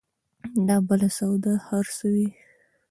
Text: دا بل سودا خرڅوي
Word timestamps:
دا 0.67 0.75
بل 0.87 1.01
سودا 1.17 1.53
خرڅوي 1.65 2.27